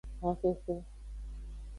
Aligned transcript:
Honxoxo. 0.23 0.75